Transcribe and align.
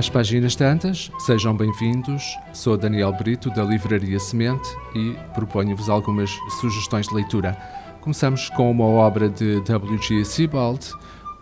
Às 0.00 0.08
páginas 0.08 0.56
tantas, 0.56 1.10
sejam 1.18 1.54
bem-vindos. 1.54 2.34
Sou 2.54 2.74
Daniel 2.74 3.12
Brito, 3.12 3.50
da 3.50 3.62
Livraria 3.62 4.18
Semente, 4.18 4.66
e 4.94 5.14
proponho-vos 5.34 5.90
algumas 5.90 6.30
sugestões 6.58 7.06
de 7.06 7.14
leitura. 7.14 7.54
Começamos 8.00 8.48
com 8.48 8.70
uma 8.70 8.86
obra 8.86 9.28
de 9.28 9.60
W.G. 9.60 10.24
Sebald, 10.24 10.80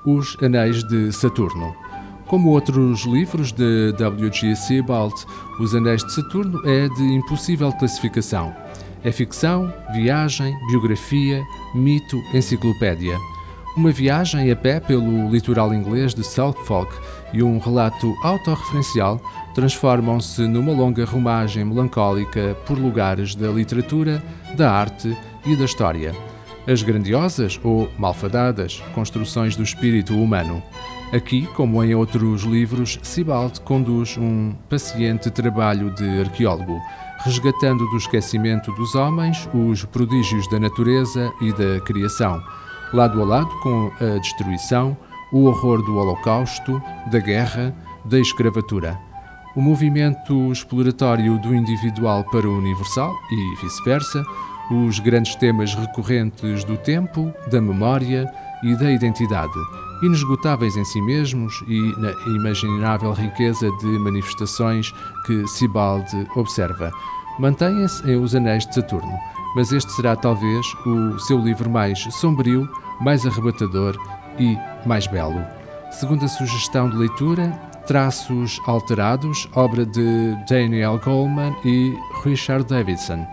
Os 0.04 0.36
Anéis 0.42 0.82
de 0.88 1.12
Saturno. 1.12 1.72
Como 2.26 2.50
outros 2.50 3.04
livros 3.04 3.52
de 3.52 3.92
W.G. 3.92 4.56
Sebald, 4.56 5.14
Os 5.60 5.72
Anéis 5.72 6.04
de 6.04 6.12
Saturno 6.12 6.60
é 6.68 6.88
de 6.88 7.04
impossível 7.14 7.72
classificação. 7.74 8.52
É 9.04 9.12
ficção, 9.12 9.72
viagem, 9.92 10.52
biografia, 10.66 11.44
mito, 11.76 12.16
enciclopédia. 12.34 13.16
Uma 13.78 13.92
viagem 13.92 14.50
a 14.50 14.56
pé 14.56 14.80
pelo 14.80 15.30
litoral 15.30 15.72
inglês 15.72 16.12
de 16.12 16.24
Southfolk 16.24 16.92
e 17.32 17.44
um 17.44 17.58
relato 17.60 18.12
autorreferencial 18.24 19.20
transformam-se 19.54 20.48
numa 20.48 20.72
longa 20.72 21.04
rumagem 21.04 21.64
melancólica 21.64 22.56
por 22.66 22.76
lugares 22.76 23.36
da 23.36 23.46
literatura, 23.46 24.20
da 24.56 24.72
arte 24.72 25.16
e 25.46 25.54
da 25.54 25.64
história. 25.64 26.12
As 26.66 26.82
grandiosas 26.82 27.60
ou 27.62 27.88
malfadadas 27.96 28.82
construções 28.96 29.54
do 29.54 29.62
espírito 29.62 30.12
humano. 30.20 30.60
Aqui, 31.12 31.46
como 31.54 31.82
em 31.84 31.94
outros 31.94 32.42
livros, 32.42 32.98
Sibald 33.04 33.60
conduz 33.60 34.16
um 34.18 34.56
paciente 34.68 35.30
trabalho 35.30 35.94
de 35.94 36.22
arqueólogo, 36.22 36.80
resgatando 37.20 37.88
do 37.90 37.96
esquecimento 37.96 38.72
dos 38.72 38.96
homens 38.96 39.48
os 39.54 39.84
prodígios 39.84 40.50
da 40.50 40.58
natureza 40.58 41.32
e 41.40 41.52
da 41.52 41.80
criação 41.84 42.42
lado 42.92 43.20
a 43.20 43.24
lado 43.24 43.50
com 43.60 43.90
a 44.00 44.18
destruição, 44.18 44.96
o 45.32 45.44
horror 45.44 45.82
do 45.82 45.96
Holocausto, 45.96 46.82
da 47.10 47.18
guerra, 47.18 47.74
da 48.04 48.18
escravatura. 48.18 48.98
O 49.54 49.60
movimento 49.60 50.52
exploratório 50.52 51.38
do 51.38 51.54
individual 51.54 52.24
para 52.24 52.48
o 52.48 52.58
universal 52.58 53.12
e 53.30 53.54
vice-versa, 53.62 54.24
os 54.70 54.98
grandes 55.00 55.34
temas 55.34 55.74
recorrentes 55.74 56.64
do 56.64 56.76
tempo, 56.76 57.32
da 57.50 57.60
memória 57.60 58.30
e 58.62 58.76
da 58.76 58.90
identidade, 58.90 59.58
inesgotáveis 60.02 60.76
em 60.76 60.84
si 60.84 61.00
mesmos 61.02 61.52
e 61.66 61.80
na 61.98 62.12
imaginável 62.36 63.12
riqueza 63.12 63.70
de 63.78 63.86
manifestações 63.86 64.92
que 65.26 65.46
Sibalde 65.48 66.26
observa, 66.36 66.90
mantêm-se 67.38 68.08
em 68.10 68.16
Os 68.16 68.34
Anéis 68.34 68.66
de 68.66 68.74
Saturno 68.74 69.18
mas 69.54 69.72
este 69.72 69.90
será 69.92 70.14
talvez 70.16 70.66
o 70.86 71.18
seu 71.18 71.38
livro 71.38 71.70
mais 71.70 71.98
sombrio, 72.14 72.68
mais 73.00 73.26
arrebatador 73.26 73.96
e 74.38 74.56
mais 74.86 75.06
belo. 75.06 75.44
Segunda 75.90 76.28
sugestão 76.28 76.88
de 76.90 76.96
leitura, 76.96 77.50
Traços 77.86 78.60
Alterados, 78.66 79.48
obra 79.54 79.86
de 79.86 80.36
Daniel 80.48 81.00
Goleman 81.02 81.56
e 81.64 81.96
Richard 82.22 82.64
Davidson. 82.66 83.26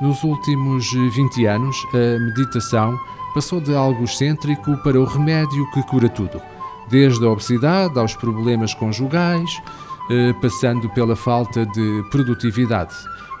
Nos 0.00 0.22
últimos 0.22 0.92
20 0.92 1.46
anos, 1.46 1.76
a 1.94 2.18
meditação 2.20 2.98
passou 3.32 3.60
de 3.60 3.74
algo 3.74 4.04
excêntrico 4.04 4.76
para 4.78 5.00
o 5.00 5.04
remédio 5.04 5.70
que 5.70 5.82
cura 5.84 6.10
tudo, 6.10 6.42
desde 6.88 7.24
a 7.24 7.30
obesidade 7.30 7.98
aos 7.98 8.14
problemas 8.14 8.74
conjugais, 8.74 9.50
eh, 10.10 10.34
passando 10.42 10.90
pela 10.90 11.16
falta 11.16 11.64
de 11.64 12.04
produtividade. 12.10 12.94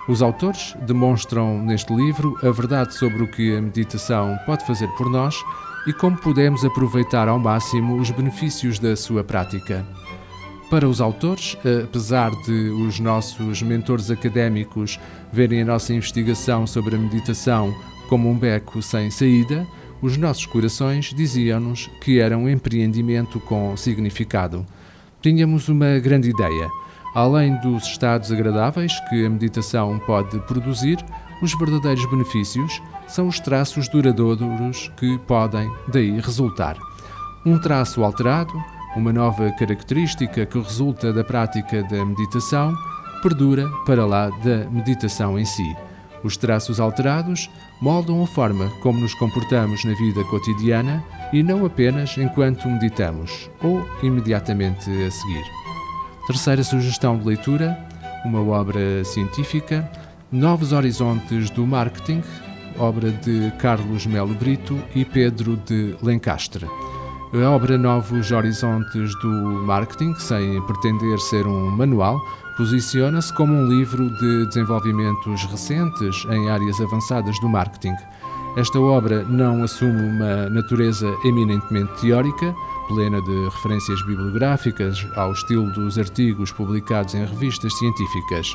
Os 0.08 0.22
autores 0.22 0.76
demonstram 0.86 1.60
neste 1.60 1.92
livro 1.92 2.38
a 2.40 2.50
verdade 2.52 2.94
sobre 2.94 3.24
o 3.24 3.30
que 3.30 3.56
a 3.56 3.60
meditação 3.60 4.38
pode 4.46 4.64
fazer 4.64 4.86
por 4.90 5.10
nós 5.10 5.34
e 5.84 5.92
como 5.92 6.16
podemos 6.16 6.64
aproveitar 6.64 7.26
ao 7.28 7.40
máximo 7.40 7.96
os 7.96 8.10
benefícios 8.10 8.78
da 8.78 8.94
sua 8.94 9.24
prática. 9.24 9.84
Para 10.70 10.88
os 10.88 11.00
autores, 11.00 11.56
apesar 11.84 12.30
de 12.44 12.52
os 12.70 13.00
nossos 13.00 13.62
mentores 13.62 14.08
académicos 14.08 14.98
verem 15.32 15.62
a 15.62 15.64
nossa 15.64 15.92
investigação 15.92 16.68
sobre 16.68 16.94
a 16.94 16.98
meditação 16.98 17.74
como 18.08 18.30
um 18.30 18.38
beco 18.38 18.80
sem 18.82 19.10
saída, 19.10 19.66
os 20.00 20.16
nossos 20.16 20.46
corações 20.46 21.12
diziam-nos 21.12 21.90
que 22.00 22.20
era 22.20 22.38
um 22.38 22.48
empreendimento 22.48 23.40
com 23.40 23.76
significado. 23.76 24.64
Tínhamos 25.20 25.68
uma 25.68 25.98
grande 25.98 26.30
ideia 26.30 26.68
Além 27.16 27.56
dos 27.56 27.84
estados 27.84 28.30
agradáveis 28.30 29.00
que 29.08 29.24
a 29.24 29.30
meditação 29.30 29.98
pode 30.00 30.38
produzir, 30.40 31.02
os 31.40 31.54
verdadeiros 31.58 32.04
benefícios 32.10 32.82
são 33.08 33.26
os 33.26 33.40
traços 33.40 33.88
duradouros 33.88 34.92
que 34.98 35.16
podem 35.20 35.72
daí 35.88 36.20
resultar. 36.20 36.76
Um 37.46 37.58
traço 37.58 38.04
alterado, 38.04 38.52
uma 38.94 39.14
nova 39.14 39.50
característica 39.52 40.44
que 40.44 40.58
resulta 40.58 41.10
da 41.10 41.24
prática 41.24 41.82
da 41.84 42.04
meditação, 42.04 42.74
perdura 43.22 43.66
para 43.86 44.04
lá 44.04 44.28
da 44.28 44.68
meditação 44.70 45.38
em 45.38 45.44
si. 45.46 45.74
Os 46.22 46.36
traços 46.36 46.78
alterados 46.78 47.48
moldam 47.80 48.22
a 48.22 48.26
forma 48.26 48.70
como 48.82 49.00
nos 49.00 49.14
comportamos 49.14 49.82
na 49.86 49.94
vida 49.94 50.22
cotidiana 50.24 51.02
e 51.32 51.42
não 51.42 51.64
apenas 51.64 52.18
enquanto 52.18 52.68
meditamos 52.68 53.50
ou 53.62 53.82
imediatamente 54.02 54.90
a 54.90 55.10
seguir. 55.10 55.65
Terceira 56.26 56.64
sugestão 56.64 57.16
de 57.16 57.24
leitura, 57.24 57.78
uma 58.24 58.40
obra 58.40 59.04
científica, 59.04 59.88
Novos 60.32 60.72
Horizontes 60.72 61.50
do 61.50 61.64
Marketing, 61.64 62.20
obra 62.76 63.12
de 63.12 63.52
Carlos 63.60 64.06
Melo 64.06 64.34
Brito 64.34 64.76
e 64.92 65.04
Pedro 65.04 65.56
de 65.56 65.94
Lencastre. 66.02 66.66
A 67.32 67.50
obra 67.50 67.78
Novos 67.78 68.32
Horizontes 68.32 69.14
do 69.20 69.28
Marketing, 69.28 70.14
sem 70.16 70.60
pretender 70.62 71.16
ser 71.20 71.46
um 71.46 71.70
manual, 71.70 72.20
posiciona-se 72.56 73.32
como 73.32 73.52
um 73.52 73.68
livro 73.68 74.10
de 74.18 74.46
desenvolvimentos 74.46 75.44
recentes 75.44 76.24
em 76.28 76.50
áreas 76.50 76.80
avançadas 76.80 77.38
do 77.38 77.48
marketing. 77.48 77.94
Esta 78.56 78.80
obra 78.80 79.22
não 79.22 79.62
assume 79.62 80.02
uma 80.02 80.50
natureza 80.50 81.06
eminentemente 81.24 82.00
teórica, 82.00 82.52
plena 82.88 83.20
de 83.20 83.44
referências 83.44 84.04
bibliográficas 84.06 85.06
ao 85.16 85.32
estilo 85.32 85.70
dos 85.72 85.98
artigos 85.98 86.52
publicados 86.52 87.14
em 87.14 87.24
revistas 87.24 87.76
científicas, 87.78 88.54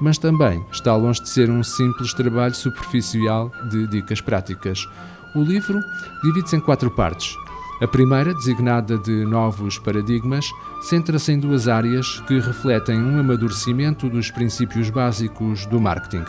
mas 0.00 0.18
também 0.18 0.64
está 0.72 0.94
longe 0.96 1.22
de 1.22 1.28
ser 1.28 1.50
um 1.50 1.62
simples 1.62 2.12
trabalho 2.12 2.54
superficial 2.54 3.50
de 3.70 3.86
dicas 3.86 4.20
práticas. 4.20 4.88
O 5.34 5.42
livro 5.42 5.80
divide-se 6.22 6.56
em 6.56 6.60
quatro 6.60 6.90
partes. 6.90 7.36
A 7.80 7.88
primeira, 7.88 8.32
designada 8.32 8.96
de 8.96 9.24
Novos 9.24 9.78
Paradigmas, 9.78 10.48
centra-se 10.80 11.32
em 11.32 11.40
duas 11.40 11.66
áreas 11.66 12.20
que 12.20 12.38
refletem 12.38 13.02
um 13.02 13.18
amadurecimento 13.18 14.08
dos 14.08 14.30
princípios 14.30 14.90
básicos 14.90 15.66
do 15.66 15.80
marketing: 15.80 16.24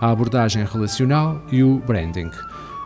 a 0.00 0.10
abordagem 0.10 0.64
relacional 0.64 1.40
e 1.52 1.62
o 1.62 1.78
branding. 1.78 2.30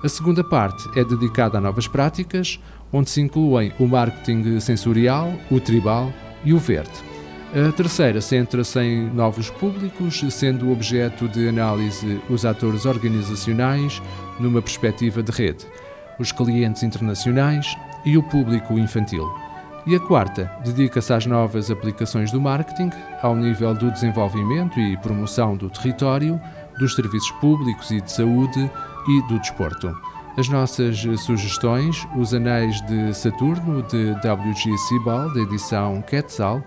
A 0.05 0.09
segunda 0.09 0.43
parte 0.43 0.89
é 0.99 1.05
dedicada 1.05 1.59
a 1.59 1.61
novas 1.61 1.87
práticas, 1.87 2.59
onde 2.93 3.09
se 3.09 3.21
incluem 3.21 3.73
o 3.79 3.87
marketing 3.87 4.59
sensorial, 4.59 5.33
o 5.49 5.61
tribal 5.61 6.13
e 6.45 6.53
o 6.53 6.59
verde. 6.59 6.91
A 7.55 7.71
terceira 7.71 8.21
centra-se 8.21 8.81
em 8.81 9.09
novos 9.11 9.49
públicos, 9.49 10.21
sendo 10.31 10.73
objeto 10.73 11.29
de 11.29 11.49
análise 11.49 12.21
os 12.29 12.45
atores 12.45 12.85
organizacionais 12.85 14.03
numa 14.41 14.61
perspectiva 14.61 15.23
de 15.23 15.31
rede, 15.31 15.65
os 16.19 16.33
clientes 16.33 16.83
internacionais 16.83 17.77
e 18.05 18.19
o 18.19 18.25
público 18.25 18.77
infantil. 18.77 19.31
E 19.87 19.95
a 19.95 20.01
quarta 20.01 20.51
dedica-se 20.65 21.13
às 21.13 21.27
novas 21.27 21.71
aplicações 21.71 22.33
do 22.33 22.41
marketing, 22.41 22.91
ao 23.23 23.37
nível 23.37 23.73
do 23.73 23.91
desenvolvimento 23.93 24.81
e 24.81 24.97
promoção 24.97 25.57
do 25.57 25.71
território, 25.71 26.41
dos 26.79 26.97
serviços 26.97 27.31
públicos 27.33 27.91
e 27.93 28.01
de 28.01 28.11
saúde 28.11 28.69
e 29.09 29.23
do 29.29 29.39
desporto. 29.39 29.95
As 30.37 30.49
nossas 30.49 31.05
sugestões: 31.21 32.07
Os 32.17 32.33
Anéis 32.33 32.81
de 32.87 33.15
Saturno, 33.15 33.83
de 33.83 34.15
W.G. 34.23 34.77
Sebald, 34.89 35.39
edição 35.39 36.03
Quetzal, 36.03 36.63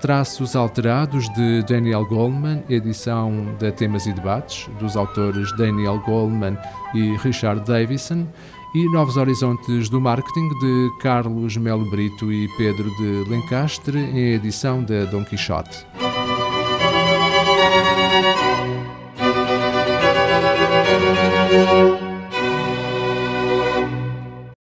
Traços 0.00 0.56
Alterados, 0.56 1.28
de 1.34 1.62
Daniel 1.64 2.06
Goleman, 2.06 2.62
edição 2.70 3.54
da 3.58 3.70
Temas 3.70 4.06
e 4.06 4.12
Debates, 4.12 4.66
dos 4.78 4.96
autores 4.96 5.54
Daniel 5.58 6.00
Goleman 6.06 6.56
e 6.94 7.16
Richard 7.18 7.66
Davison, 7.66 8.26
e 8.74 8.84
Novos 8.92 9.18
Horizontes 9.18 9.90
do 9.90 10.00
Marketing, 10.00 10.48
de 10.60 10.90
Carlos 11.02 11.56
Melo 11.58 11.88
Brito 11.90 12.32
e 12.32 12.48
Pedro 12.56 12.88
de 12.96 13.28
Lencastre, 13.28 13.98
em 13.98 14.32
edição 14.32 14.82
da 14.82 15.04
Don 15.04 15.24
Quixote. 15.24 15.84